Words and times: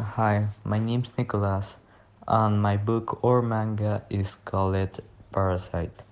Hi, 0.00 0.48
my 0.64 0.78
name's 0.78 1.10
Nicholas, 1.18 1.76
and 2.26 2.62
my 2.62 2.78
book 2.78 3.22
or 3.22 3.42
manga 3.42 4.02
is 4.08 4.34
called 4.46 5.02
Parasite 5.30 6.02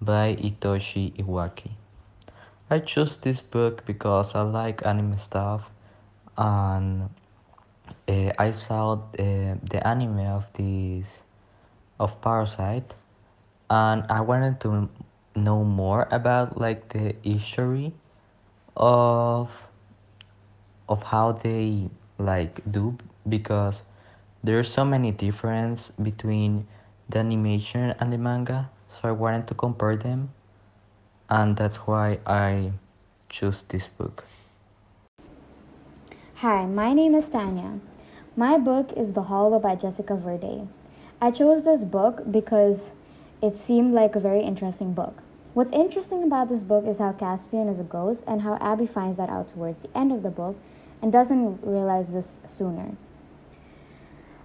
by 0.00 0.34
Itoshi 0.34 1.14
Iwaaki. 1.14 1.70
I 2.68 2.80
chose 2.80 3.16
this 3.18 3.38
book 3.38 3.86
because 3.86 4.34
I 4.34 4.42
like 4.42 4.84
anime 4.84 5.18
stuff, 5.18 5.70
and 6.36 7.10
uh, 8.08 8.32
I 8.40 8.50
saw 8.50 8.96
the, 9.12 9.56
the 9.70 9.86
anime 9.86 10.18
of 10.26 10.44
this 10.54 11.06
of 12.00 12.20
Parasite, 12.20 12.92
and 13.70 14.04
I 14.10 14.20
wanted 14.20 14.60
to 14.62 14.88
know 15.36 15.62
more 15.62 16.08
about 16.10 16.60
like 16.60 16.88
the 16.88 17.14
history 17.22 17.94
of 18.76 19.48
of 20.88 21.04
how 21.04 21.30
they 21.32 21.88
like 22.18 22.60
do 22.72 22.98
because 23.28 23.82
there's 24.42 24.70
so 24.70 24.84
many 24.84 25.10
difference 25.10 25.92
between 26.02 26.66
the 27.08 27.18
animation 27.18 27.94
and 28.00 28.12
the 28.12 28.18
manga 28.18 28.70
so 28.88 29.08
i 29.08 29.12
wanted 29.12 29.46
to 29.46 29.54
compare 29.54 29.96
them 29.96 30.30
and 31.30 31.56
that's 31.56 31.76
why 31.78 32.18
i 32.26 32.70
chose 33.28 33.62
this 33.68 33.84
book 33.98 34.24
Hi, 36.36 36.66
my 36.66 36.92
name 36.94 37.16
is 37.16 37.28
Tanya. 37.28 37.80
My 38.36 38.58
book 38.58 38.92
is 38.92 39.12
The 39.12 39.22
Hollow 39.22 39.58
by 39.58 39.74
Jessica 39.74 40.14
Verday. 40.14 40.68
I 41.20 41.32
chose 41.32 41.64
this 41.64 41.82
book 41.82 42.30
because 42.30 42.92
it 43.42 43.56
seemed 43.56 43.92
like 43.92 44.14
a 44.14 44.20
very 44.20 44.42
interesting 44.42 44.92
book. 44.92 45.20
What's 45.54 45.72
interesting 45.72 46.22
about 46.22 46.48
this 46.48 46.62
book 46.62 46.86
is 46.86 46.98
how 46.98 47.10
Caspian 47.10 47.66
is 47.66 47.80
a 47.80 47.82
ghost 47.82 48.22
and 48.28 48.42
how 48.42 48.56
Abby 48.60 48.86
finds 48.86 49.16
that 49.16 49.28
out 49.28 49.48
towards 49.48 49.82
the 49.82 49.98
end 49.98 50.12
of 50.12 50.22
the 50.22 50.30
book 50.30 50.56
and 51.02 51.10
doesn't 51.10 51.58
realize 51.64 52.12
this 52.12 52.38
sooner. 52.46 52.96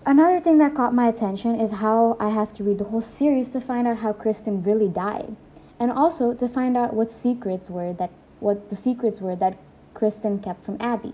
Another 0.05 0.41
thing 0.41 0.57
that 0.57 0.75
caught 0.75 0.93
my 0.93 1.07
attention 1.07 1.57
is 1.62 1.71
how 1.71 2.17
I 2.20 2.27
have 2.27 2.52
to 2.54 2.63
read 2.63 2.79
the 2.79 2.84
whole 2.84 3.01
series 3.01 3.51
to 3.51 3.62
find 3.62 3.87
out 3.87 3.99
how 3.99 4.12
Kristen 4.12 4.62
really 4.62 4.90
died, 4.90 5.37
and 5.79 5.90
also 5.90 6.34
to 6.34 6.49
find 6.49 6.76
out 6.76 6.93
what 6.93 7.09
secrets 7.09 7.70
were 7.70 7.93
that 7.93 8.12
what 8.41 8.70
the 8.70 8.76
secrets 8.76 9.21
were 9.21 9.37
that 9.37 9.57
Kristen 9.93 10.40
kept 10.40 10.65
from 10.65 10.76
Abby. 10.81 11.13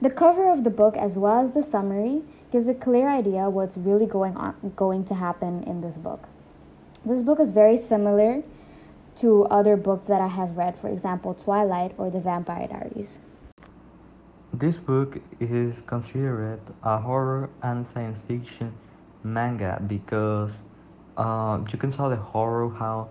The 0.00 0.08
cover 0.08 0.50
of 0.50 0.64
the 0.64 0.70
book 0.70 0.96
as 0.96 1.18
well 1.18 1.44
as 1.44 1.52
the 1.52 1.62
summary 1.62 2.22
gives 2.50 2.66
a 2.66 2.72
clear 2.72 3.10
idea 3.10 3.50
what's 3.50 3.76
really 3.76 4.06
going 4.06 4.38
on 4.38 4.72
going 4.74 5.04
to 5.04 5.14
happen 5.14 5.62
in 5.64 5.82
this 5.82 5.98
book. 5.98 6.28
This 7.04 7.22
book 7.22 7.40
is 7.40 7.50
very 7.50 7.76
similar 7.76 8.42
to 9.16 9.44
other 9.44 9.76
books 9.76 10.06
that 10.06 10.22
I 10.22 10.28
have 10.28 10.56
read, 10.56 10.78
for 10.78 10.88
example, 10.88 11.34
Twilight 11.34 11.92
or 11.98 12.08
The 12.08 12.20
Vampire 12.20 12.68
Diaries. 12.68 13.18
This 14.52 14.76
book 14.76 15.18
is 15.40 15.80
considered 15.82 16.60
a 16.82 16.98
horror 16.98 17.48
and 17.62 17.86
science 17.86 18.18
fiction 18.20 18.72
manga 19.22 19.82
because 19.86 20.60
uh, 21.16 21.58
you 21.70 21.78
can 21.78 21.90
saw 21.90 22.08
the 22.08 22.16
horror 22.16 22.68
how 22.68 23.08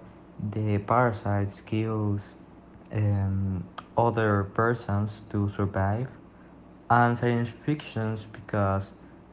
the 0.51 0.77
parasites 0.79 1.61
kills 1.61 2.33
um, 2.93 3.63
other 3.97 4.43
persons 4.53 5.23
to 5.31 5.49
survive 5.49 6.07
and 6.89 7.17
science 7.17 7.49
fictions 7.49 8.27
because 8.31 8.91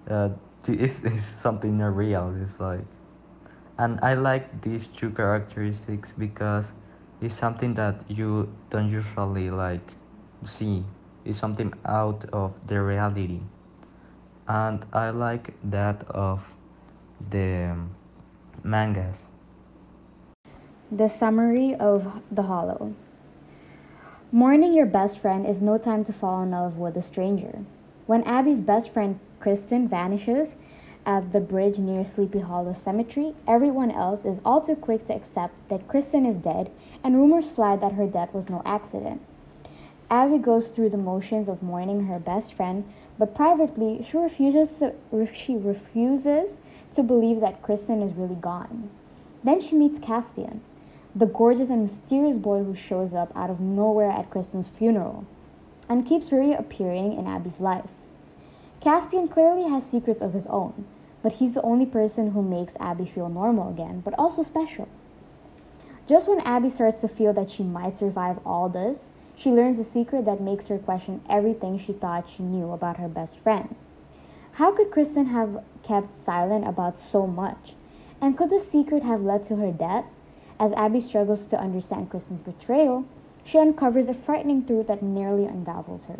uh, 0.09 0.31
this 0.63 1.05
is 1.05 1.25
something 1.25 1.77
not 1.79 1.95
real 1.95 2.35
it's 2.43 2.59
like 2.59 2.85
and 3.79 3.99
i 4.03 4.15
like 4.15 4.63
these 4.63 4.87
two 4.89 5.11
characteristics 5.11 6.13
because 6.17 6.65
it's 7.21 7.35
something 7.35 7.75
that 7.75 7.97
you 8.09 8.49
don't 8.71 8.91
usually 8.91 9.51
like 9.51 9.93
see 10.45 10.85
it's 11.25 11.39
something 11.39 11.73
out 11.85 12.25
of 12.33 12.59
the 12.67 12.81
reality 12.81 13.41
and 14.49 14.85
i 14.93 15.11
like 15.11 15.55
that 15.63 16.05
of 16.11 16.55
the 17.31 17.77
mangas 18.63 19.27
The 20.91 21.09
summary 21.09 21.75
of 21.75 22.23
The 22.33 22.45
Hollow. 22.45 22.95
Mourning 24.33 24.73
your 24.73 24.87
best 24.87 25.19
friend 25.19 25.45
is 25.47 25.61
no 25.61 25.77
time 25.77 26.03
to 26.05 26.15
fall 26.15 26.43
in 26.43 26.53
love 26.53 26.79
with 26.79 26.97
a 26.97 27.03
stranger. 27.03 27.61
When 28.07 28.23
Abby's 28.25 28.63
best 28.63 28.89
friend 28.91 29.21
Kristen 29.39 29.87
vanishes 29.87 30.55
at 31.05 31.33
the 31.33 31.41
bridge 31.41 31.79
near 31.79 32.07
Sleepy 32.07 32.41
Hollow 32.41 32.73
Cemetery, 32.73 33.35
everyone 33.47 33.91
else 33.91 34.25
is 34.25 34.41
all 34.47 34.63
too 34.63 34.77
quick 34.77 35.05
to 35.09 35.15
accept 35.15 35.53
that 35.69 35.89
Kristen 35.89 36.25
is 36.25 36.37
dead, 36.37 36.71
and 37.05 37.17
rumors 37.17 37.51
fly 37.51 37.77
that 37.77 37.93
her 37.93 38.07
death 38.07 38.33
was 38.33 38.49
no 38.49 38.63
accident. 38.65 39.21
Abby 40.11 40.39
goes 40.39 40.69
through 40.69 40.89
the 40.89 40.97
motions 40.97 41.49
of 41.49 41.63
mourning 41.63 42.07
her 42.07 42.19
best 42.19 42.55
friend, 42.55 42.85
but 43.19 43.35
privately 43.35 44.05
she 44.09 44.17
refuses 44.17 44.79
to, 44.79 44.95
she 45.35 45.57
refuses 45.57 46.61
to 46.93 47.03
believe 47.03 47.41
that 47.41 47.63
Kristen 47.63 48.01
is 48.01 48.15
really 48.15 48.35
gone. 48.35 48.89
Then 49.45 49.61
she 49.61 49.77
meets 49.77 49.99
Caspian, 49.99 50.63
the 51.15 51.27
gorgeous 51.27 51.69
and 51.69 51.83
mysterious 51.83 52.37
boy 52.37 52.65
who 52.65 52.75
shows 52.75 53.13
up 53.13 53.31
out 53.37 53.51
of 53.51 53.61
nowhere 53.61 54.11
at 54.11 54.31
Kristen's 54.31 54.69
funeral 54.69 55.27
and 55.89 56.07
keeps 56.07 56.33
reappearing 56.33 57.13
in 57.13 57.27
Abby's 57.27 57.61
life. 57.61 57.91
Caspian 58.81 59.29
clearly 59.29 59.65
has 59.65 59.85
secrets 59.85 60.23
of 60.23 60.33
his 60.33 60.47
own, 60.47 60.87
but 61.23 61.35
he's 61.35 61.55
the 61.55 61.63
only 61.63 61.87
person 61.87 62.31
who 62.31 62.43
makes 62.43 62.77
Abby 62.81 63.05
feel 63.05 63.29
normal 63.29 63.69
again, 63.69 64.01
but 64.01 64.15
also 64.19 64.43
special. 64.43 64.89
Just 66.07 66.29
when 66.29 66.41
Abby 66.41 66.71
starts 66.71 67.01
to 67.03 67.09
feel 67.09 67.33
that 67.35 67.51
she 67.51 67.63
might 67.63 67.99
survive 67.99 68.39
all 68.47 68.69
this, 68.69 69.11
she 69.39 69.51
learns 69.53 69.79
a 69.79 69.85
secret 69.85 70.25
that 70.25 70.41
makes 70.41 70.67
her 70.67 70.79
question 70.79 71.21
everything 71.31 71.79
she 71.79 71.93
thought 71.93 72.29
she 72.29 72.43
knew 72.43 72.73
about 72.73 72.97
her 72.97 73.09
best 73.09 73.39
friend. 73.39 73.77
How 74.53 74.73
could 74.73 74.91
Kristen 74.91 75.27
have 75.27 75.63
kept 75.85 76.13
silent 76.13 76.67
about 76.67 76.99
so 76.99 77.25
much? 77.25 77.77
And 78.21 78.37
could 78.37 78.51
the 78.51 78.59
secret 78.59 79.05
have 79.05 79.23
led 79.23 79.45
to 79.45 79.57
her 79.57 79.71
death? 79.71 80.07
As 80.59 80.73
Abby 80.73 81.01
struggles 81.01 81.47
to 81.47 81.57
understand 81.57 82.11
Kristen's 82.11 82.41
betrayal, 82.41 83.05
she 83.45 83.59
uncovers 83.59 84.09
a 84.09 84.15
frightening 84.15 84.67
truth 84.67 84.89
that 84.89 85.05
nearly 85.05 85.45
unravels 85.45 86.07
her. 86.07 86.19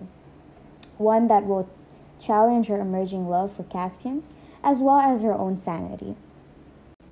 One 0.97 1.27
that 1.27 1.45
will 1.45 1.69
challenge 2.21 2.69
her 2.69 2.81
emerging 2.81 3.29
love 3.29 3.53
for 3.53 3.65
Caspian, 3.65 4.23
as 4.63 4.79
well 4.79 5.01
as 5.01 5.23
her 5.23 5.35
own 5.35 5.57
sanity. 5.57 6.15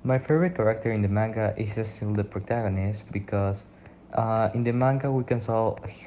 My 0.03 0.17
favorite 0.17 0.55
character 0.55 0.91
in 0.93 1.01
the 1.01 1.09
manga 1.09 1.53
is 1.57 1.75
still 1.85 2.13
the 2.13 2.23
protagonist 2.23 3.03
because 3.11 3.63
uh, 4.17 4.49
in 4.53 4.63
the 4.63 4.73
manga 4.73 5.11
we 5.11 5.23
can 5.23 5.39
see 5.39 5.53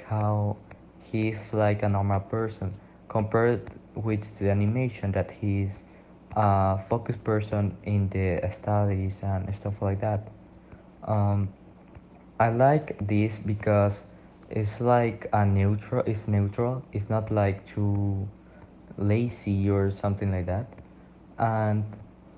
how 0.09 0.57
he's 1.01 1.55
like 1.55 1.83
a 1.83 1.89
normal 1.89 2.21
person 2.21 2.75
compared 3.09 3.63
with 3.95 4.39
the 4.39 4.51
animation 4.51 5.13
that 5.13 5.31
he's 5.31 5.85
a 6.37 6.79
focused 6.79 7.25
person 7.25 7.77
in 7.85 8.09
the 8.11 8.41
studies 8.51 9.23
and 9.23 9.55
stuff 9.55 9.83
like 9.83 10.01
that. 10.01 10.29
Um, 11.05 11.49
I 12.41 12.51
like 12.51 12.97
this 13.07 13.39
because 13.39 14.05
it's 14.51 14.81
like 14.81 15.29
a 15.33 15.45
neutral. 15.47 16.03
It's 16.07 16.29
neutral. 16.29 16.85
It's 16.93 17.11
not 17.11 17.31
like 17.31 17.67
too 17.67 18.29
lazy 18.99 19.71
or 19.71 19.91
something 19.91 20.31
like 20.33 20.47
that. 20.47 20.67
And 21.39 21.85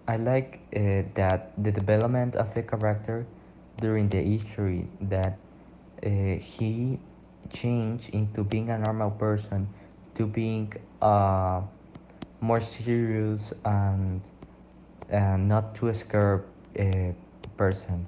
I 0.08 0.16
like 0.16 0.60
uh, 0.76 1.02
that 1.14 1.52
the 1.62 1.72
development 1.72 2.36
of 2.36 2.54
the 2.54 2.62
character 2.62 3.26
during 3.80 4.08
the 4.08 4.22
history 4.22 4.86
that 5.02 5.38
he 6.08 6.98
changed 7.50 8.10
into 8.14 8.44
being 8.44 8.70
a 8.70 8.78
normal 8.78 9.10
person 9.10 9.68
to 10.14 10.26
being 10.26 10.72
a 11.02 11.62
more 12.40 12.60
serious 12.60 13.52
and 13.64 14.20
uh, 15.12 15.36
not 15.36 15.74
too 15.74 15.92
scared 15.94 16.44
uh, 16.78 17.12
person. 17.56 18.06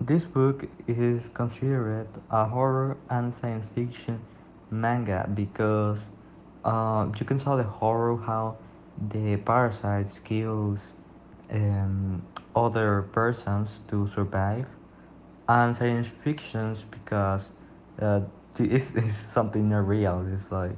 This 0.00 0.24
book 0.24 0.66
is 0.86 1.28
considered 1.30 2.08
a 2.30 2.44
horror 2.46 2.96
and 3.10 3.34
science 3.34 3.66
fiction 3.66 4.20
manga 4.70 5.28
because 5.34 6.08
uh, 6.64 7.08
you 7.18 7.24
can 7.26 7.38
saw 7.38 7.56
the 7.56 7.64
horror 7.64 8.16
how 8.16 8.56
the 9.10 9.36
parasites 9.36 10.18
kills 10.18 10.92
um, 11.50 12.22
other 12.54 13.02
persons 13.12 13.80
to 13.88 14.06
survive 14.08 14.66
and 15.48 15.76
science 15.76 16.08
fictions 16.08 16.84
because 16.90 17.50
uh, 18.00 18.20
this 18.54 18.94
is 18.94 19.16
something 19.16 19.70
real 19.70 20.26
it's 20.32 20.50
like 20.50 20.76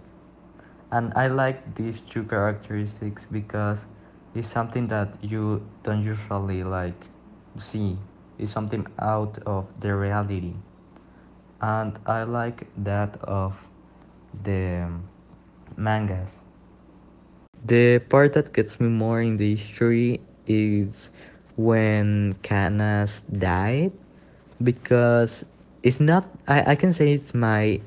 and 0.90 1.12
i 1.14 1.26
like 1.26 1.74
these 1.76 2.00
two 2.00 2.24
characteristics 2.24 3.26
because 3.30 3.78
it's 4.34 4.48
something 4.48 4.86
that 4.88 5.08
you 5.22 5.64
don't 5.82 6.02
usually 6.02 6.62
like 6.62 7.06
see. 7.58 7.96
It's 8.38 8.52
something 8.52 8.86
out 8.98 9.38
of 9.46 9.72
the 9.80 9.94
reality. 9.94 10.54
And 11.60 11.98
i 12.06 12.22
like 12.24 12.66
that 12.84 13.16
of 13.22 13.56
the 14.44 14.88
mangas. 15.76 16.40
The 17.64 17.98
part 17.98 18.34
that 18.34 18.52
gets 18.52 18.78
me 18.78 18.88
more 18.88 19.22
in 19.22 19.38
the 19.38 19.54
history 19.54 20.20
is 20.46 21.10
when 21.56 22.34
Canas 22.42 23.22
died 23.22 23.92
because 24.62 25.44
it's 25.82 26.00
not 26.00 26.26
I, 26.48 26.72
I 26.72 26.74
can 26.74 26.92
say 26.92 27.12
it's 27.12 27.34
my 27.34 27.80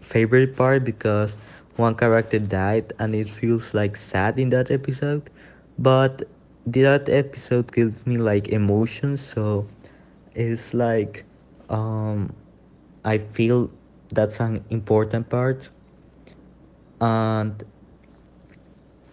favorite 0.00 0.56
part 0.56 0.84
because 0.84 1.36
one 1.76 1.94
character 1.94 2.38
died 2.38 2.92
and 2.98 3.14
it 3.14 3.28
feels 3.28 3.74
like 3.74 3.96
sad 3.96 4.38
in 4.38 4.50
that 4.50 4.70
episode 4.70 5.30
but 5.78 6.22
that 6.66 7.08
episode 7.08 7.72
gives 7.72 8.06
me 8.06 8.16
like 8.16 8.48
emotions 8.48 9.20
so 9.20 9.66
it's 10.34 10.74
like 10.74 11.24
um 11.68 12.32
i 13.04 13.18
feel 13.18 13.70
that's 14.12 14.40
an 14.40 14.64
important 14.70 15.28
part. 15.28 15.70
And 17.00 17.64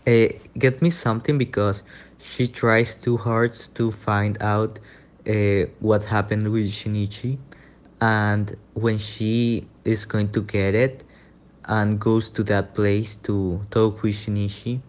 it 0.06 0.42
gets 0.58 0.82
me 0.82 0.90
something 0.90 1.38
because 1.38 1.84
she 2.18 2.48
tries 2.48 2.96
too 2.96 3.18
hard 3.18 3.54
to 3.76 3.92
find 3.92 4.42
out 4.42 4.80
uh, 5.28 5.70
what 5.80 6.04
happened 6.04 6.52
with 6.52 6.68
shinichi. 6.72 7.38
And 8.02 8.56
when 8.74 8.98
she 8.98 9.68
is 9.86 10.06
going 10.06 10.32
to 10.32 10.42
get 10.42 10.76
it 10.76 11.04
and 11.66 12.00
goes 12.00 12.30
to 12.32 12.44
that 12.44 12.74
place 12.74 13.16
to 13.18 13.66
talk 13.72 14.02
with 14.02 14.16
shinichi 14.16 14.82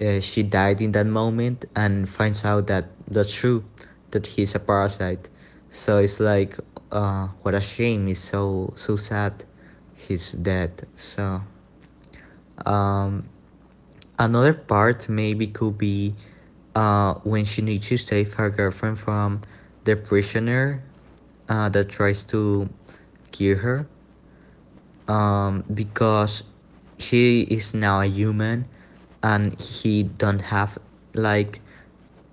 uh, 0.00 0.20
she 0.20 0.42
died 0.42 0.80
in 0.80 0.92
that 0.92 1.06
moment 1.06 1.64
and 1.76 2.08
finds 2.08 2.44
out 2.44 2.66
that 2.66 2.86
that's 3.08 3.32
true 3.32 3.64
that 4.10 4.26
he's 4.26 4.54
a 4.54 4.58
parasite. 4.58 5.28
So 5.70 5.98
it's 5.98 6.20
like 6.20 6.58
uh, 6.90 7.28
what 7.42 7.54
a 7.54 7.60
shame. 7.60 8.08
It's 8.08 8.20
so 8.20 8.72
so 8.76 8.96
sad 8.96 9.44
he's 9.94 10.32
dead. 10.32 10.86
So 10.96 11.42
um, 12.66 13.24
another 14.18 14.54
part 14.54 15.08
maybe 15.08 15.46
could 15.48 15.78
be 15.78 16.14
uh, 16.74 17.14
when 17.24 17.44
she 17.44 17.62
needs 17.62 17.88
to 17.88 17.96
save 17.96 18.34
her 18.34 18.50
girlfriend 18.50 18.98
from 18.98 19.42
the 19.84 19.96
prisoner 19.96 20.82
uh, 21.48 21.68
that 21.68 21.88
tries 21.88 22.24
to 22.24 22.68
kill 23.32 23.58
her. 23.58 23.86
Um, 25.06 25.64
because 25.72 26.44
he 26.98 27.42
is 27.42 27.74
now 27.74 28.00
a 28.00 28.06
human 28.06 28.64
and 29.22 29.60
he 29.60 30.04
don't 30.04 30.40
have 30.40 30.78
like 31.14 31.60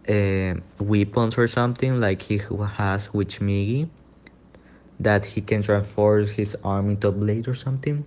uh, 0.07 0.55
weapons 0.79 1.37
or 1.37 1.47
something 1.47 1.99
like 1.99 2.21
he 2.21 2.37
has 2.77 3.13
with 3.13 3.39
Migi 3.39 3.89
that 4.99 5.25
he 5.25 5.41
can 5.41 5.61
transform 5.63 6.27
his 6.27 6.55
arm 6.63 6.91
into 6.91 7.07
a 7.07 7.11
blade 7.11 7.47
or 7.47 7.55
something. 7.55 8.05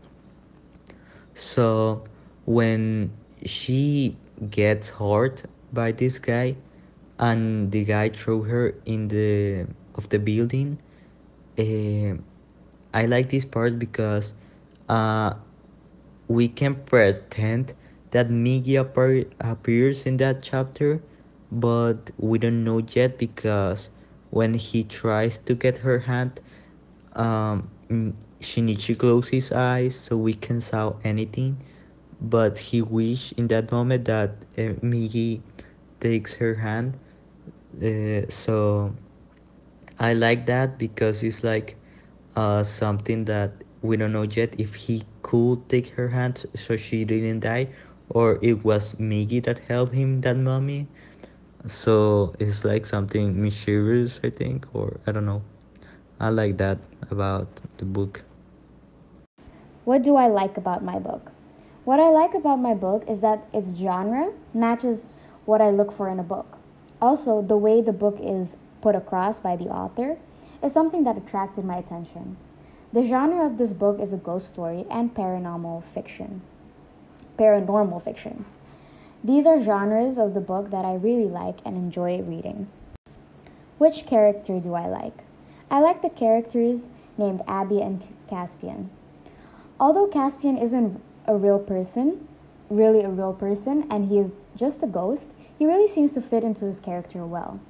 So 1.35 2.05
when 2.46 3.11
she 3.44 4.17
gets 4.50 4.88
hurt 4.91 5.43
by 5.73 5.93
this 5.93 6.19
guy 6.19 6.56
and 7.19 7.70
the 7.72 7.84
guy 7.84 8.08
threw 8.08 8.43
her 8.43 8.75
in 8.84 9.08
the 9.08 9.66
of 9.94 10.08
the 10.11 10.19
building 10.19 10.78
uh, 11.58 12.14
i 12.94 13.06
like 13.06 13.28
this 13.31 13.44
part 13.44 13.78
because 13.78 14.32
uh, 14.88 15.34
we 16.28 16.49
can 16.49 16.75
pretend 16.87 17.75
that 18.11 18.28
Migi 18.28 18.78
appear, 18.81 19.26
appears 19.40 20.06
in 20.06 20.16
that 20.19 20.43
chapter 20.43 21.00
but 21.50 22.11
we 22.19 22.38
don't 22.38 22.64
know 22.64 22.78
yet 22.90 23.19
because 23.19 23.90
when 24.31 24.55
he 24.55 24.84
tries 24.84 25.38
to 25.38 25.55
get 25.55 25.78
her 25.78 25.99
hand 26.00 26.40
um, 27.14 27.69
shinichi 28.40 28.96
close 28.99 29.28
his 29.28 29.52
eyes 29.52 29.99
so 29.99 30.17
we 30.17 30.34
can 30.34 30.60
saw 30.60 30.94
anything 31.05 31.56
but 32.20 32.58
he 32.58 32.82
wish 32.82 33.32
in 33.37 33.49
that 33.49 33.70
moment 33.72 34.05
that 34.06 34.31
uh, 34.58 34.75
Migi 34.82 35.40
takes 36.00 36.34
her 36.34 36.55
hand. 36.55 36.99
Uh, 37.82 38.29
so 38.29 38.93
I 39.99 40.12
like 40.15 40.47
that 40.47 40.79
because 40.79 41.23
it's 41.23 41.43
like 41.44 41.76
uh, 42.37 42.62
something 42.62 43.25
that 43.26 43.53
we 43.82 43.97
don't 43.97 44.12
know 44.12 44.23
yet 44.23 44.55
if 44.59 44.75
he 44.75 45.05
could 45.23 45.69
take 45.69 45.88
her 45.88 46.09
hand 46.09 46.44
so 46.55 46.76
she 46.76 47.05
didn't 47.05 47.41
die 47.41 47.69
or 48.09 48.38
it 48.43 48.65
was 48.65 48.94
Migi 48.94 49.43
that 49.44 49.59
helped 49.59 49.94
him 49.94 50.21
that 50.23 50.37
mommy. 50.37 50.87
So 51.67 52.35
it's 52.38 52.65
like 52.65 52.87
something 52.87 53.41
mysterious, 53.41 54.20
I 54.23 54.31
think, 54.31 54.67
or 54.75 54.99
I 55.06 55.12
don't 55.12 55.27
know. 55.27 55.43
I 56.20 56.29
like 56.31 56.56
that 56.59 56.79
about 57.11 57.49
the 57.79 57.85
book. 57.85 58.23
What 59.85 60.03
do 60.03 60.17
I 60.17 60.27
like 60.29 60.56
about 60.56 60.82
my 60.85 60.99
book? 60.99 61.31
What 61.85 62.00
I 62.00 62.09
like 62.09 62.35
about 62.35 62.56
my 62.56 62.75
book 62.75 63.05
is 63.09 63.20
that 63.20 63.47
its 63.53 63.77
genre 63.77 64.32
matches 64.55 65.09
what 65.44 65.61
I 65.61 65.70
look 65.70 65.93
for 65.93 66.09
in 66.09 66.19
a 66.19 66.23
book. 66.25 66.59
Also, 67.05 67.43
the 67.43 67.59
way 67.59 67.83
the 67.83 67.93
book 67.93 68.17
is 68.19 68.56
put 68.81 68.95
across 68.95 69.39
by 69.39 69.56
the 69.56 69.69
author 69.69 70.17
is 70.62 70.73
something 70.73 71.05
that 71.05 71.19
attracted 71.19 71.62
my 71.62 71.77
attention. 71.77 72.39
The 72.95 73.06
genre 73.06 73.45
of 73.45 73.59
this 73.59 73.75
book 73.75 74.01
is 74.01 74.15
a 74.15 74.17
ghost 74.17 74.49
story 74.49 74.87
and 74.91 75.15
paranormal 75.15 75.85
fiction. 75.85 76.41
Paranormal 77.39 78.03
fiction. 78.03 78.47
These 79.23 79.45
are 79.45 79.62
genres 79.62 80.17
of 80.17 80.33
the 80.33 80.41
book 80.41 80.71
that 80.71 80.87
I 80.87 80.95
really 80.95 81.29
like 81.29 81.59
and 81.67 81.77
enjoy 81.77 82.23
reading. 82.23 82.69
Which 83.77 84.06
character 84.06 84.59
do 84.59 84.73
I 84.73 84.87
like? 84.87 85.25
I 85.71 85.81
like 85.81 86.01
the 86.01 86.09
characters 86.09 86.87
named 87.19 87.43
Abby 87.47 87.83
and 87.83 88.03
Caspian. 88.31 88.89
Although 89.79 90.06
Caspian 90.06 90.56
isn't 90.56 91.03
a 91.27 91.37
real 91.37 91.59
person, 91.59 92.27
really 92.71 93.03
a 93.03 93.11
real 93.11 93.35
person, 93.35 93.87
and 93.91 94.09
he 94.09 94.19
is 94.19 94.33
just 94.56 94.83
a 94.83 94.87
ghost, 94.87 95.29
he 95.59 95.67
really 95.67 95.89
seems 95.89 96.12
to 96.12 96.21
fit 96.21 96.45
into 96.45 96.65
his 96.65 96.81
character 96.81 97.25
well. 97.25 97.61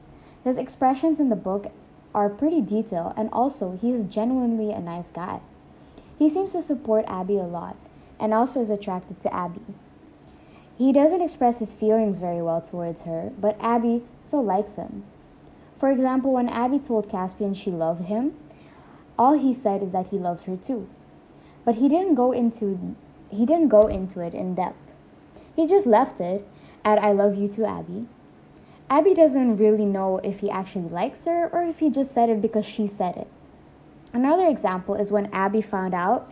His 0.42 0.58
expressions 0.58 1.20
in 1.20 1.28
the 1.28 1.36
book 1.36 1.72
are 2.14 2.28
pretty 2.28 2.60
detailed, 2.60 3.14
and 3.16 3.28
also 3.32 3.78
he 3.80 3.90
is 3.90 4.04
genuinely 4.04 4.72
a 4.72 4.80
nice 4.80 5.10
guy. 5.10 5.40
He 6.18 6.28
seems 6.28 6.52
to 6.52 6.62
support 6.62 7.04
Abby 7.08 7.36
a 7.36 7.42
lot, 7.42 7.76
and 8.20 8.32
also 8.32 8.60
is 8.60 8.70
attracted 8.70 9.20
to 9.20 9.34
Abby. 9.34 9.62
He 10.76 10.92
doesn't 10.92 11.22
express 11.22 11.58
his 11.58 11.72
feelings 11.72 12.18
very 12.18 12.42
well 12.42 12.60
towards 12.60 13.02
her, 13.02 13.30
but 13.40 13.56
Abby 13.60 14.02
still 14.18 14.44
likes 14.44 14.74
him. 14.74 15.04
For 15.78 15.90
example, 15.90 16.32
when 16.32 16.48
Abby 16.48 16.78
told 16.78 17.10
Caspian 17.10 17.54
she 17.54 17.70
loved 17.70 18.06
him, 18.06 18.34
all 19.18 19.38
he 19.38 19.54
said 19.54 19.82
is 19.82 19.92
that 19.92 20.08
he 20.08 20.18
loves 20.18 20.44
her 20.44 20.56
too. 20.56 20.88
But 21.64 21.76
he 21.76 21.88
didn't 21.88 22.14
go 22.14 22.32
into 22.32 22.96
he 23.30 23.46
didn't 23.46 23.68
go 23.68 23.86
into 23.86 24.20
it 24.20 24.34
in 24.34 24.54
depth. 24.54 24.92
He 25.56 25.66
just 25.66 25.86
left 25.86 26.20
it 26.20 26.46
at 26.84 26.98
I 26.98 27.12
love 27.12 27.36
you 27.36 27.48
to 27.48 27.66
Abby. 27.66 28.06
Abby 28.90 29.14
doesn't 29.14 29.56
really 29.56 29.86
know 29.86 30.18
if 30.18 30.40
he 30.40 30.50
actually 30.50 30.88
likes 30.88 31.24
her 31.24 31.48
or 31.52 31.62
if 31.62 31.78
he 31.78 31.90
just 31.90 32.12
said 32.12 32.28
it 32.28 32.42
because 32.42 32.66
she 32.66 32.86
said 32.86 33.16
it. 33.16 33.28
Another 34.12 34.46
example 34.46 34.94
is 34.94 35.10
when 35.10 35.32
Abby 35.32 35.62
found 35.62 35.94
out 35.94 36.30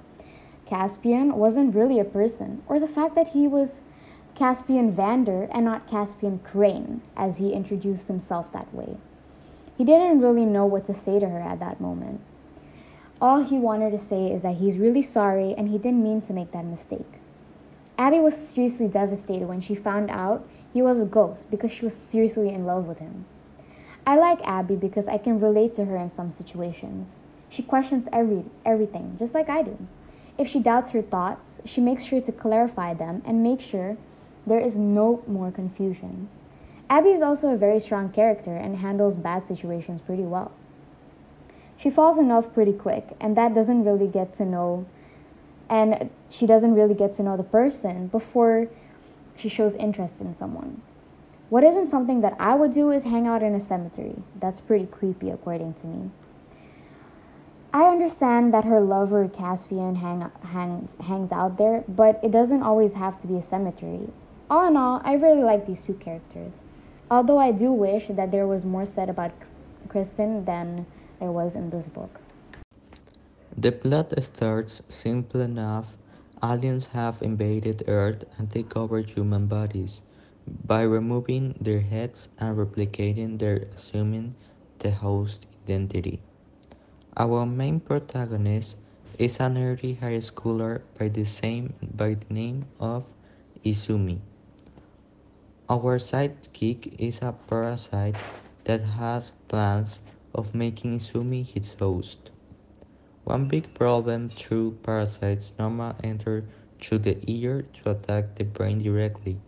Caspian 0.67 1.35
wasn't 1.35 1.75
really 1.75 1.99
a 1.99 2.05
person, 2.05 2.63
or 2.67 2.79
the 2.79 2.89
fact 2.89 3.15
that 3.15 3.29
he 3.29 3.49
was 3.49 3.81
Caspian 4.35 4.93
Vander 4.93 5.49
and 5.53 5.65
not 5.65 5.87
Caspian 5.87 6.39
Crane, 6.39 7.03
as 7.17 7.39
he 7.39 7.53
introduced 7.53 8.07
himself 8.07 8.53
that 8.53 8.73
way. 8.73 8.97
He 9.77 9.85
didn't 9.85 10.21
really 10.21 10.47
know 10.47 10.65
what 10.65 10.87
to 10.87 10.95
say 10.95 11.19
to 11.19 11.29
her 11.29 11.41
at 11.41 11.61
that 11.61 11.81
moment. 11.81 12.21
All 13.21 13.43
he 13.43 13.59
wanted 13.59 13.91
to 13.91 13.99
say 13.99 14.33
is 14.33 14.43
that 14.43 14.57
he's 14.57 14.79
really 14.79 15.03
sorry 15.03 15.55
and 15.55 15.69
he 15.69 15.79
didn't 15.79 16.03
mean 16.03 16.23
to 16.23 16.33
make 16.33 16.53
that 16.53 16.65
mistake. 16.65 17.21
Abby 17.99 18.19
was 18.19 18.37
seriously 18.37 18.89
devastated 18.89 19.47
when 19.47 19.61
she 19.61 19.75
found 19.75 20.11
out 20.11 20.47
he 20.73 20.83
was 20.83 21.01
a 21.01 21.05
ghost 21.05 21.51
because 21.51 21.71
she 21.71 21.85
was 21.85 21.95
seriously 21.95 22.49
in 22.49 22.65
love 22.67 22.87
with 22.87 22.99
him. 22.99 23.25
I 24.07 24.17
like 24.17 24.41
Abby 24.43 24.77
because 24.77 25.07
I 25.09 25.19
can 25.19 25.39
relate 25.39 25.75
to 25.75 25.85
her 25.85 25.97
in 25.97 26.09
some 26.09 26.31
situations. 26.31 27.19
She 27.49 27.63
questions 27.63 28.09
every 28.13 28.45
everything, 28.65 29.17
just 29.19 29.35
like 29.35 29.49
I 29.49 29.63
do. 29.63 29.77
If 30.39 30.49
she 30.49 30.59
doubts 30.59 30.91
her 30.91 31.03
thoughts, 31.03 31.61
she 31.65 31.81
makes 31.81 32.05
sure 32.05 32.21
to 32.21 32.33
clarify 32.33 32.95
them 32.95 33.23
and 33.25 33.43
make 33.43 33.61
sure 33.61 33.97
there 34.47 34.59
is 34.59 34.75
no 34.75 35.23
more 35.27 35.53
confusion. 35.53 36.29
Abby 36.89 37.11
is 37.11 37.23
also 37.23 37.53
a 37.53 37.57
very 37.57 37.79
strong 37.79 38.11
character 38.11 38.57
and 38.57 38.79
handles 38.79 39.17
bad 39.17 39.43
situations 39.43 40.01
pretty 40.01 40.25
well 40.25 40.53
she 41.83 41.91
falls 41.91 42.17
in 42.17 42.29
love 42.29 42.55
pretty 42.55 42.73
quick 42.73 43.09
and 43.21 43.37
that 43.37 43.55
doesn't 43.55 43.85
really 43.85 44.07
get 44.07 44.33
to 44.35 44.45
know 44.45 44.87
and 45.69 46.11
she 46.31 46.47
doesn't 46.47 46.75
really 46.75 46.95
get 46.95 47.15
to 47.15 47.23
know 47.23 47.37
the 47.37 47.43
person 47.43 48.09
before 48.09 48.69
she 49.37 49.49
shows 49.49 49.75
interest 49.75 50.21
in 50.21 50.35
someone. 50.35 50.83
What 51.49 51.65
isn't 51.65 51.89
something 51.89 52.23
that 52.23 52.35
I 52.41 52.55
would 52.55 52.73
do 52.73 52.91
is 52.91 53.03
hang 53.03 53.27
out 53.27 53.43
in 53.43 53.55
a 53.55 53.61
cemetery. 53.61 54.17
That's 54.41 54.61
pretty 54.61 54.87
creepy, 54.87 55.29
according 55.29 55.75
to 55.75 55.87
me. 55.87 56.11
I 57.75 57.85
understand 57.85 58.55
that 58.55 58.65
her 58.65 58.81
lover 58.81 59.29
Caspian 59.29 59.97
hang, 59.97 60.31
hang, 60.43 60.89
hangs 61.01 61.31
out 61.31 61.59
there, 61.59 61.85
but 61.87 62.19
it 62.23 62.31
doesn't 62.31 62.63
always 62.63 62.95
have 62.95 63.19
to 63.19 63.27
be 63.27 63.37
a 63.37 63.43
cemetery. 63.43 64.09
All 64.49 64.67
in 64.67 64.79
all, 64.79 65.03
I 65.05 65.15
really 65.15 65.43
like 65.43 65.67
these 65.67 65.83
two 65.83 65.95
characters. 65.95 66.55
Although 67.11 67.39
I 67.39 67.53
do 67.53 67.71
wish 67.71 68.09
that 68.09 68.31
there 68.31 68.47
was 68.47 68.65
more 68.65 68.87
said 68.87 69.11
about 69.11 69.33
Kristen 69.89 70.47
than 70.47 70.87
there 71.21 71.31
was 71.31 71.55
in 71.55 71.69
this 71.69 71.91
book. 71.91 72.22
The 73.57 73.73
plot 73.73 74.13
starts 74.23 74.83
simple 74.89 75.41
enough. 75.41 75.97
Aliens 76.43 76.89
have 76.89 77.23
invaded 77.23 77.85
Earth 77.89 78.25
and 78.37 78.51
take 78.51 78.77
over 78.77 79.01
human 79.01 79.47
bodies 79.47 80.03
by 80.67 80.83
removing 80.83 81.55
their 81.61 81.81
heads 81.81 82.29
and 82.39 82.59
replicating 82.59 83.39
their 83.39 83.69
assuming 83.75 84.35
the 84.81 84.91
host 84.91 85.47
identity. 85.65 86.21
Our 87.17 87.47
main 87.47 87.81
protagonist 87.81 88.77
is 89.19 89.41
an 89.41 89.57
early 89.57 89.95
high 89.95 90.19
schooler 90.19 90.83
by 90.99 91.09
the 91.09 91.25
same 91.25 91.73
by 91.95 92.15
the 92.15 92.35
name 92.35 92.67
of 92.81 93.05
Izumi. 93.65 94.19
Our 95.71 95.99
sidekick 95.99 96.97
is 96.99 97.23
a 97.23 97.33
parasite 97.47 98.17
that 98.65 98.83
has 98.99 99.33
plans 99.49 100.01
of 100.35 100.55
making 100.55 100.99
Izumi 100.99 101.47
his 101.47 101.75
host. 101.75 102.32
One 103.25 103.47
big 103.47 103.73
problem 103.75 104.29
through 104.31 104.79
parasites 104.83 105.53
normally 105.59 105.95
enter 106.03 106.45
through 106.81 106.99
the 106.99 107.19
ear 107.31 107.63
to 107.63 107.93
attack 107.93 108.35
the 108.35 108.45
brain 108.45 108.79
directly, 108.79 109.39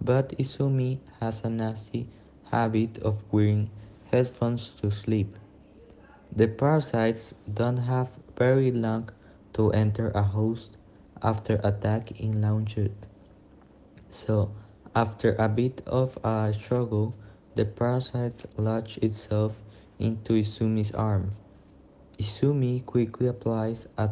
but 0.00 0.30
Izumi 0.38 0.98
has 1.20 1.44
a 1.44 1.50
nasty 1.50 2.08
habit 2.50 2.98
of 2.98 3.24
wearing 3.30 3.68
headphones 4.10 4.72
to 4.80 4.90
sleep. 4.90 5.36
The 6.34 6.48
parasites 6.48 7.34
don't 7.52 7.76
have 7.76 8.18
very 8.36 8.70
long 8.70 9.10
to 9.52 9.72
enter 9.72 10.10
a 10.12 10.22
host 10.22 10.78
after 11.22 11.60
attack 11.62 12.18
in 12.20 12.40
launched. 12.40 12.90
So, 14.08 14.52
after 14.94 15.34
a 15.34 15.48
bit 15.50 15.82
of 15.86 16.16
a 16.24 16.54
struggle, 16.54 17.14
the 17.54 17.66
parasite 17.66 18.46
lodges 18.56 18.98
itself 19.02 19.60
into 19.98 20.32
Izumi's 20.32 20.92
arm. 20.92 21.32
Izumi 22.18 22.84
quickly 22.84 23.28
applies 23.28 23.86
a 23.96 24.10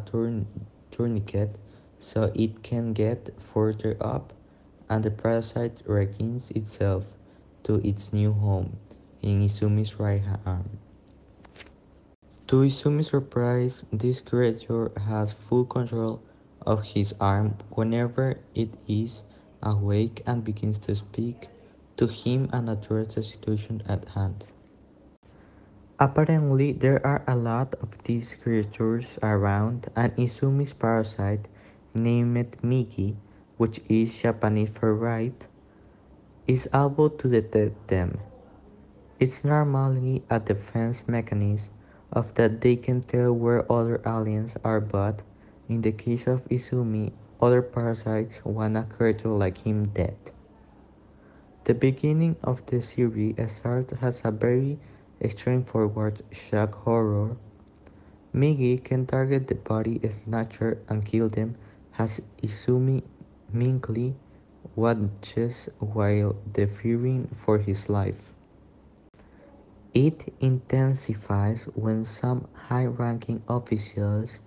tourniquet 0.91 1.57
so 1.99 2.31
it 2.33 2.63
can 2.63 2.93
get 2.93 3.33
further 3.37 3.97
up, 3.99 4.33
and 4.89 5.03
the 5.03 5.11
parasite 5.11 5.81
regains 5.85 6.49
itself 6.51 7.15
to 7.63 7.75
its 7.85 8.13
new 8.13 8.31
home 8.31 8.77
in 9.21 9.41
Izumi's 9.41 9.99
right 9.99 10.23
arm. 10.45 10.79
To 12.47 12.63
Izumi's 12.63 13.09
surprise, 13.09 13.83
this 13.91 14.21
creature 14.21 14.91
has 14.95 15.33
full 15.33 15.65
control 15.65 16.21
of 16.65 16.83
his 16.83 17.13
arm 17.19 17.55
whenever 17.71 18.39
it 18.55 18.69
is 18.87 19.23
awake 19.61 20.23
and 20.25 20.45
begins 20.45 20.77
to 20.77 20.95
speak 20.95 21.49
to 21.97 22.07
him 22.07 22.49
and 22.53 22.69
address 22.69 23.15
the 23.15 23.23
situation 23.23 23.83
at 23.85 24.07
hand. 24.09 24.45
Apparently, 25.99 26.73
there 26.73 27.03
are 27.03 27.23
a 27.27 27.35
lot 27.35 27.73
of 27.81 27.97
these 28.03 28.35
creatures 28.35 29.17
around, 29.23 29.87
and 29.95 30.15
Izumi's 30.15 30.73
parasite, 30.73 31.47
named 31.95 32.55
Migi, 32.61 33.15
which 33.57 33.81
is 33.89 34.13
Japanese 34.13 34.69
for 34.69 34.93
right, 34.93 35.47
is 36.45 36.69
able 36.71 37.09
to 37.09 37.27
detect 37.27 37.87
them. 37.87 38.19
It's 39.19 39.43
normally 39.43 40.21
a 40.29 40.39
defense 40.39 41.03
mechanism 41.07 41.71
of 42.13 42.35
that 42.35 42.61
they 42.61 42.75
can 42.75 43.01
tell 43.01 43.33
where 43.33 43.65
other 43.71 43.99
aliens 44.05 44.55
are 44.63 44.79
but, 44.79 45.23
in 45.67 45.81
the 45.81 45.91
case 45.91 46.27
of 46.27 46.47
Izumi, 46.49 47.11
other 47.41 47.63
parasites 47.63 48.45
want 48.45 48.77
a 48.77 48.83
creature 48.83 49.29
like 49.29 49.57
him 49.57 49.87
dead. 49.87 50.17
The 51.63 51.73
beginning 51.73 52.35
of 52.43 52.63
the 52.67 52.83
series 52.83 53.35
starts 53.51 53.93
as 53.99 54.21
a 54.23 54.29
very 54.29 54.77
straightforward 55.29 56.21
shock 56.31 56.73
horror. 56.83 57.37
Migi 58.33 58.83
can 58.83 59.05
target 59.05 59.47
the 59.47 59.55
body 59.55 59.99
snatcher 60.11 60.77
and 60.89 61.05
kill 61.05 61.27
them 61.29 61.55
as 61.97 62.21
Izumi 62.43 63.03
meekly 63.51 64.15
watches 64.75 65.69
while 65.79 66.35
fearing 66.53 67.27
for 67.35 67.57
his 67.57 67.89
life. 67.89 68.33
It 69.93 70.31
intensifies 70.39 71.63
when 71.73 72.05
some 72.05 72.47
high-ranking 72.53 73.41
officials 73.49 74.39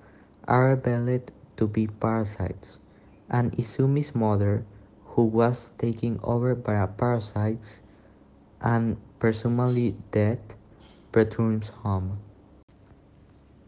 are 0.47 0.69
revealed 0.71 1.33
to 1.57 1.67
be 1.67 1.89
parasites, 1.89 2.79
and 3.29 3.51
Izumi's 3.57 4.15
mother, 4.15 4.65
who 5.07 5.25
was 5.25 5.73
taken 5.79 6.21
over 6.23 6.55
by 6.55 6.87
parasites 6.87 7.83
and 8.61 8.97
presumably 9.19 9.97
dead, 10.13 10.39
returns 11.13 11.69
home. 11.83 12.19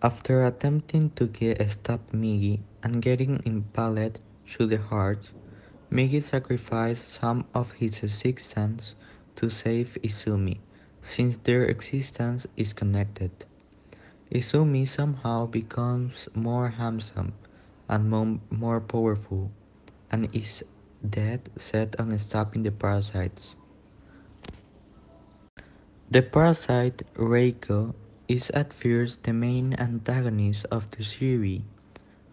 After 0.03 0.45
attempting 0.45 1.11
to 1.11 1.27
get 1.27 1.61
a 1.61 1.69
stop 1.69 2.01
Migi 2.13 2.61
and 2.83 3.03
getting 3.03 3.41
impaled 3.45 4.21
through 4.47 4.67
the 4.67 4.79
heart, 4.79 5.31
Migi 5.91 6.23
sacrificed 6.23 7.21
some 7.21 7.45
of 7.55 7.73
his 7.73 8.01
sixth 8.13 8.53
sense 8.53 8.95
to 9.37 9.51
save 9.51 9.99
Izumi, 10.03 10.59
since 11.03 11.37
their 11.37 11.65
existence 11.65 12.47
is 12.57 12.73
connected. 12.73 13.31
Izumi 14.33 14.89
somehow 14.89 15.47
becomes 15.47 16.29
more 16.35 16.71
handsome 16.71 17.35
and 17.89 18.09
more, 18.09 18.41
more 18.51 18.81
powerful, 18.81 19.51
and 20.11 20.29
is 20.35 20.65
dead 21.09 21.51
set 21.57 21.99
on 22.01 22.19
stopping 22.19 22.63
the 22.63 22.71
parasites. 22.71 23.57
The 26.13 26.21
parasite 26.21 27.05
Reiko 27.17 27.95
is 28.29 28.51
at 28.51 28.75
first 28.75 29.23
the 29.23 29.33
main 29.33 29.73
antagonist 29.81 30.67
of 30.71 30.91
the 30.91 31.03
series, 31.03 31.63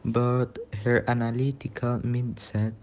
but 0.03 0.59
her 0.83 1.05
analytical 1.07 1.99
mindset 2.03 2.73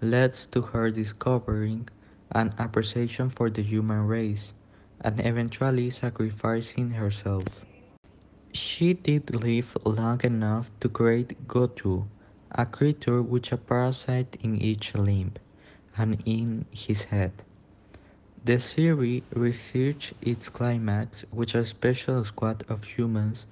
leads 0.00 0.46
to 0.46 0.62
her 0.72 0.90
discovering 0.90 1.90
an 2.32 2.54
appreciation 2.56 3.28
for 3.28 3.50
the 3.50 3.60
human 3.60 4.06
race 4.06 4.54
and 5.02 5.20
eventually 5.20 5.90
sacrificing 5.90 6.92
herself. 6.92 7.44
She 8.54 8.94
did 8.94 9.44
live 9.44 9.76
long 9.84 10.22
enough 10.24 10.70
to 10.80 10.88
create 10.88 11.46
Goto, 11.46 12.08
a 12.52 12.64
creature 12.64 13.20
with 13.20 13.52
a 13.52 13.58
parasite 13.58 14.38
in 14.40 14.62
each 14.62 14.94
limb 14.94 15.34
and 15.94 16.22
in 16.24 16.64
his 16.72 17.02
head. 17.12 17.44
The 18.44 18.60
series 18.60 19.22
reaches 19.34 20.14
its 20.22 20.48
climax 20.48 21.24
with 21.32 21.54
a 21.54 21.66
special 21.66 22.24
squad 22.24 22.64
of 22.68 22.84
humans 22.84 23.46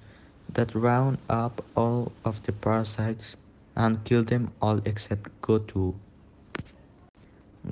that 0.53 0.73
round 0.73 1.19
up 1.29 1.63
all 1.75 2.11
of 2.25 2.41
the 2.43 2.51
parasites 2.51 3.35
and 3.75 4.03
kill 4.03 4.23
them 4.23 4.51
all 4.61 4.81
except 4.85 5.29
Goto. 5.41 5.95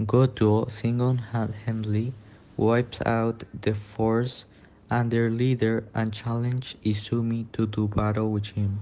Goto 0.06 0.68
single-handedly 0.68 2.14
wipes 2.58 3.02
out 3.06 3.44
the 3.60 3.74
Force 3.74 4.46
and 4.90 5.10
their 5.10 5.30
leader 5.30 5.84
and 5.94 6.14
challenges 6.14 6.76
Izumi 6.84 7.46
to 7.54 7.66
do 7.66 7.88
battle 7.88 8.30
with 8.32 8.52
him. 8.52 8.80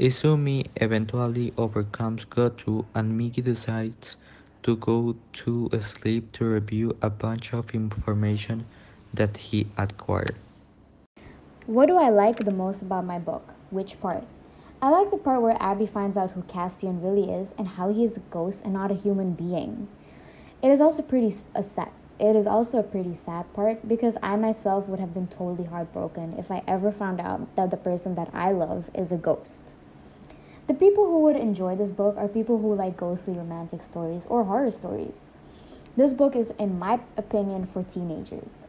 Izumi 0.00 0.66
eventually 0.76 1.52
overcomes 1.56 2.24
Goto 2.24 2.86
and 2.94 3.20
Migi 3.20 3.44
decides 3.44 4.16
to 4.66 4.74
go 4.74 5.14
to 5.32 5.70
sleep 5.80 6.32
to 6.32 6.44
review 6.44 6.96
a 7.00 7.08
bunch 7.08 7.54
of 7.54 7.72
information 7.72 8.66
that 9.14 9.36
he 9.36 9.68
acquired. 9.78 10.34
What 11.66 11.86
do 11.86 11.96
I 11.96 12.08
like 12.08 12.44
the 12.44 12.50
most 12.50 12.82
about 12.82 13.04
my 13.04 13.20
book? 13.20 13.54
Which 13.70 14.00
part? 14.00 14.24
I 14.82 14.90
like 14.90 15.12
the 15.12 15.18
part 15.18 15.40
where 15.40 15.56
Abby 15.60 15.86
finds 15.86 16.16
out 16.16 16.32
who 16.32 16.42
Caspian 16.42 17.00
really 17.00 17.30
is 17.30 17.54
and 17.56 17.68
how 17.68 17.92
he 17.92 18.02
is 18.02 18.16
a 18.16 18.20
ghost 18.20 18.64
and 18.64 18.72
not 18.72 18.90
a 18.90 18.94
human 18.94 19.34
being. 19.34 19.86
It 20.60 20.72
is 20.72 20.80
also 20.80 21.00
pretty 21.00 21.32
a 21.54 21.62
sad. 21.62 21.90
It 22.18 22.34
is 22.34 22.48
also 22.48 22.80
a 22.80 22.82
pretty 22.82 23.14
sad 23.14 23.52
part 23.54 23.86
because 23.86 24.16
I 24.20 24.34
myself 24.34 24.88
would 24.88 24.98
have 24.98 25.14
been 25.14 25.28
totally 25.28 25.68
heartbroken 25.68 26.34
if 26.38 26.50
I 26.50 26.64
ever 26.66 26.90
found 26.90 27.20
out 27.20 27.54
that 27.54 27.70
the 27.70 27.76
person 27.76 28.16
that 28.16 28.30
I 28.32 28.50
love 28.50 28.90
is 28.94 29.12
a 29.12 29.16
ghost. 29.16 29.75
The 30.66 30.74
people 30.74 31.04
who 31.06 31.20
would 31.20 31.36
enjoy 31.36 31.76
this 31.76 31.92
book 31.92 32.16
are 32.16 32.26
people 32.26 32.58
who 32.58 32.74
like 32.74 32.96
ghostly 32.96 33.34
romantic 33.34 33.82
stories 33.82 34.26
or 34.28 34.44
horror 34.44 34.72
stories. 34.72 35.20
This 35.96 36.12
book 36.12 36.34
is, 36.34 36.52
in 36.58 36.78
my 36.78 37.00
opinion, 37.16 37.66
for 37.66 37.84
teenagers. 37.84 38.66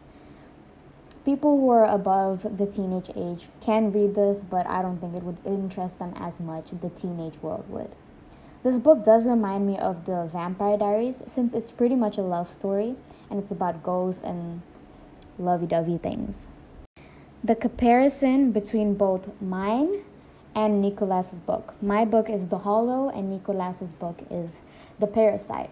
People 1.26 1.60
who 1.60 1.70
are 1.72 1.86
above 1.86 2.58
the 2.58 2.68
teenage 2.68 3.10
age 3.16 3.50
can 3.62 3.92
read 3.92 4.16
this, 4.16 4.44
but 4.48 4.68
I 4.68 4.82
don't 4.82 5.00
think 5.00 5.16
it 5.16 5.24
would 5.24 5.38
interest 5.44 5.98
them 5.98 6.14
as 6.16 6.40
much 6.40 6.70
the 6.70 6.90
teenage 6.90 7.42
world 7.42 7.66
would. 7.70 7.90
This 8.64 8.78
book 8.78 9.04
does 9.04 9.26
remind 9.26 9.66
me 9.66 9.78
of 9.78 10.06
the 10.06 10.30
Vampire 10.32 10.78
Diaries 10.78 11.22
since 11.26 11.54
it's 11.54 11.72
pretty 11.72 11.96
much 11.96 12.18
a 12.18 12.22
love 12.22 12.52
story 12.52 12.96
and 13.30 13.40
it's 13.42 13.52
about 13.52 13.84
ghosts 13.84 14.24
and 14.24 14.62
lovey 15.40 15.68
dovey 15.68 15.98
things. 15.98 16.48
The 17.44 17.56
comparison 17.56 18.52
between 18.52 18.96
both 18.96 19.30
mine 19.42 20.04
and 20.58 20.82
Nicholas's 20.82 21.40
book. 21.40 21.76
My 21.84 22.04
book 22.04 22.32
is 22.32 22.48
The 22.48 22.58
Hollow, 22.58 23.10
and 23.10 23.30
Nicholas's 23.30 23.94
book 23.94 24.18
is 24.32 24.60
The 25.00 25.06
Parasite. 25.06 25.70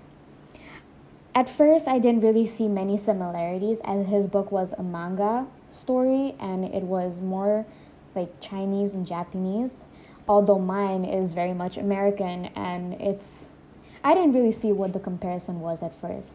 At 1.34 1.50
first, 1.50 1.88
I 1.88 1.98
didn't 1.98 2.22
really 2.22 2.46
see 2.46 2.68
many 2.68 2.96
similarities 2.96 3.80
as 3.84 4.06
his 4.06 4.28
book 4.28 4.52
was 4.52 4.74
a 4.74 4.84
manga 4.84 5.48
story 5.72 6.36
and 6.40 6.64
it 6.64 6.84
was 6.84 7.20
more 7.20 7.66
like 8.16 8.40
Chinese 8.40 8.94
and 8.94 9.08
Japanese, 9.08 9.86
although 10.30 10.60
mine 10.60 11.04
is 11.04 11.34
very 11.34 11.54
much 11.54 11.78
American 11.78 12.46
and 12.56 12.94
it's. 13.02 13.48
I 14.04 14.14
didn't 14.14 14.34
really 14.34 14.52
see 14.52 14.72
what 14.72 14.94
the 14.94 15.00
comparison 15.00 15.62
was 15.62 15.82
at 15.82 16.00
first. 16.00 16.34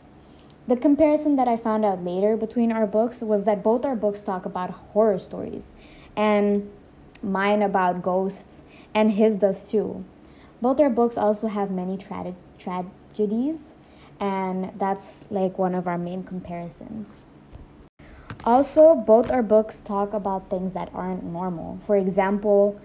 The 0.67 0.77
comparison 0.77 1.37
that 1.37 1.47
I 1.47 1.57
found 1.57 1.85
out 1.85 2.05
later 2.05 2.37
between 2.37 2.73
our 2.73 2.87
books 2.87 3.23
was 3.23 3.45
that 3.45 3.63
both 3.63 3.85
our 3.85 3.97
books 3.97 4.21
talk 4.21 4.45
about 4.45 4.71
horror 4.71 5.19
stories. 5.19 5.71
And 6.17 6.69
mine 7.23 7.63
about 7.63 8.03
ghosts 8.03 8.63
and 8.95 9.13
his 9.13 9.37
does 9.37 9.71
too. 9.71 10.05
Both 10.61 10.81
our 10.81 10.91
books 10.91 11.17
also 11.17 11.47
have 11.47 11.71
many 11.71 11.97
tra- 11.97 12.35
tragedies, 12.59 13.73
and 14.19 14.73
that's 14.79 15.25
like 15.31 15.59
one 15.59 15.75
of 15.75 15.87
our 15.87 15.97
main 15.97 16.23
comparisons. 16.23 17.23
Also, 18.45 18.95
both 18.95 19.31
our 19.31 19.43
books 19.43 19.81
talk 19.81 20.13
about 20.13 20.49
things 20.51 20.73
that 20.75 20.91
aren't 20.95 21.25
normal. 21.25 21.79
For 21.87 21.97
example, 21.97 22.81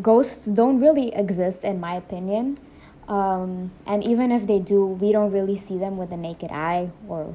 ghosts 0.00 0.46
don't 0.46 0.78
really 0.78 1.14
exist, 1.14 1.64
in 1.64 1.80
my 1.80 1.94
opinion. 1.94 2.58
Um, 3.08 3.72
and 3.86 4.04
even 4.04 4.30
if 4.30 4.46
they 4.46 4.58
do, 4.58 4.86
we 4.86 5.10
don't 5.10 5.32
really 5.32 5.56
see 5.56 5.78
them 5.78 5.96
with 5.96 6.10
the 6.10 6.16
naked 6.16 6.50
eye, 6.50 6.90
or, 7.08 7.34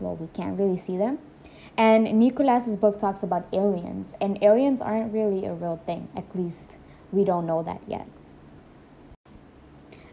well, 0.00 0.16
we 0.16 0.26
can't 0.34 0.58
really 0.58 0.76
see 0.78 0.96
them. 0.96 1.18
And 1.76 2.04
Nicolas's 2.18 2.76
book 2.76 2.98
talks 2.98 3.22
about 3.22 3.46
aliens, 3.52 4.14
and 4.20 4.40
aliens 4.42 4.80
aren't 4.80 5.12
really 5.12 5.44
a 5.44 5.52
real 5.52 5.80
thing. 5.84 6.08
At 6.16 6.24
least 6.34 6.76
we 7.10 7.24
don't 7.24 7.46
know 7.46 7.62
that 7.64 7.80
yet. 7.88 8.06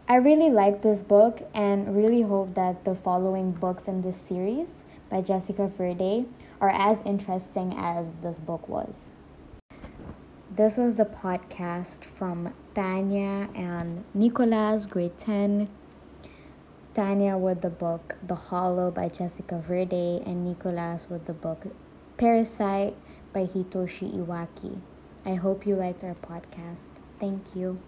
I 0.08 0.16
really 0.16 0.50
like 0.50 0.82
this 0.82 1.02
book 1.02 1.48
and 1.54 1.96
really 1.96 2.22
hope 2.22 2.54
that 2.54 2.84
the 2.84 2.94
following 2.94 3.52
books 3.52 3.86
in 3.86 4.02
this 4.02 4.16
series 4.16 4.82
by 5.08 5.20
Jessica 5.22 5.70
Verday 5.78 6.26
are 6.60 6.70
as 6.70 6.98
interesting 7.04 7.74
as 7.76 8.08
this 8.22 8.38
book 8.38 8.68
was. 8.68 9.10
This 10.54 10.76
was 10.76 10.96
the 10.96 11.06
podcast 11.06 12.04
from 12.04 12.52
Tanya 12.74 13.48
and 13.54 14.04
Nicolas, 14.12 14.84
grade 14.84 15.16
10. 15.16 15.68
Tanya 16.94 17.38
with 17.38 17.62
the 17.62 17.70
book 17.70 18.16
The 18.22 18.34
Hollow 18.34 18.90
by 18.90 19.08
Jessica 19.08 19.64
Verday, 19.66 20.22
and 20.26 20.44
Nicolas 20.44 21.08
with 21.08 21.24
the 21.24 21.32
book 21.32 21.64
Parasite 22.18 22.94
by 23.32 23.46
Hitoshi 23.46 24.14
Iwaaki. 24.14 24.78
I 25.24 25.36
hope 25.36 25.66
you 25.66 25.74
liked 25.74 26.04
our 26.04 26.14
podcast. 26.14 26.90
Thank 27.18 27.56
you. 27.56 27.80